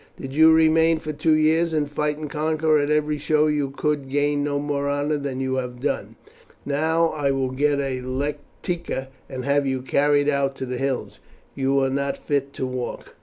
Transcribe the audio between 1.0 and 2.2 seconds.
two years, and fight